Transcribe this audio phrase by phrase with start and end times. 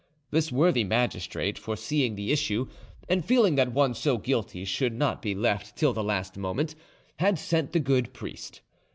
[0.31, 2.65] This worthy magistrate, foreseeing the issue,
[3.07, 6.73] and feeling that one so guilty should not be left till the last moment,
[7.17, 8.61] had sent the good priest.